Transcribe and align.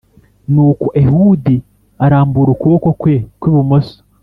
Nuko 0.53 0.85
ehudi 1.01 1.55
arambura 2.05 2.49
ukuboko 2.55 2.89
kwe 2.99 3.15
kw 3.39 3.43
ibumoso 3.51 3.97